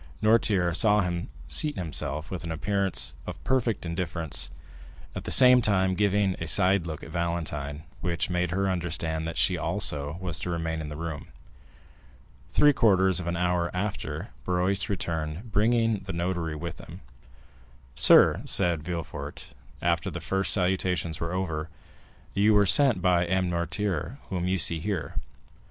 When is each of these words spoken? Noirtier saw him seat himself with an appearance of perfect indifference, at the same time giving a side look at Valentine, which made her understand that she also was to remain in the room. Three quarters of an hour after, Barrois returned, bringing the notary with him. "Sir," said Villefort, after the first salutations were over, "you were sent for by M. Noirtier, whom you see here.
Noirtier 0.19 0.75
saw 0.75 1.01
him 1.01 1.29
seat 1.45 1.75
himself 1.75 2.31
with 2.31 2.43
an 2.43 2.51
appearance 2.51 3.13
of 3.27 3.43
perfect 3.43 3.85
indifference, 3.85 4.49
at 5.13 5.25
the 5.25 5.29
same 5.29 5.61
time 5.61 5.93
giving 5.93 6.33
a 6.41 6.47
side 6.47 6.87
look 6.87 7.03
at 7.03 7.11
Valentine, 7.11 7.83
which 7.99 8.27
made 8.27 8.49
her 8.49 8.67
understand 8.67 9.27
that 9.27 9.37
she 9.37 9.59
also 9.59 10.17
was 10.19 10.39
to 10.39 10.49
remain 10.49 10.81
in 10.81 10.89
the 10.89 10.97
room. 10.97 11.27
Three 12.49 12.73
quarters 12.73 13.19
of 13.19 13.27
an 13.27 13.37
hour 13.37 13.69
after, 13.75 14.29
Barrois 14.43 14.87
returned, 14.89 15.51
bringing 15.51 15.99
the 15.99 16.13
notary 16.13 16.55
with 16.55 16.79
him. 16.79 17.01
"Sir," 17.93 18.41
said 18.45 18.81
Villefort, 18.81 19.53
after 19.83 20.09
the 20.09 20.19
first 20.19 20.51
salutations 20.51 21.19
were 21.19 21.31
over, 21.31 21.69
"you 22.33 22.55
were 22.55 22.65
sent 22.65 22.95
for 22.95 23.01
by 23.01 23.25
M. 23.27 23.51
Noirtier, 23.51 24.17
whom 24.29 24.47
you 24.47 24.57
see 24.57 24.79
here. 24.79 25.17